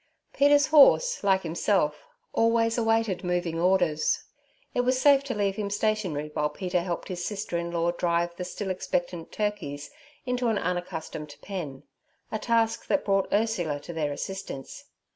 [0.33, 4.23] Peter's horse, like himself, always awaited moving orders.
[4.73, 8.35] It was safe to leave him stationary while Peter helped his sister in law drive
[8.35, 9.91] the still expectant turkeys
[10.25, 14.85] into an unaccustomed pen—a task that brought Ursula to their assistance.